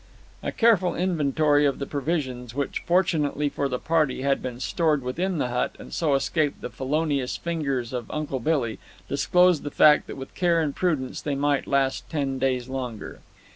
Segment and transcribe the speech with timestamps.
[0.41, 5.37] A careful inventory of the provisions, which, fortunately for the party, had been stored within
[5.37, 10.17] the hut and so escaped the felonious fingers of Uncle Billy, disclosed the fact that
[10.17, 13.19] with care and prudence they might last ten days longer.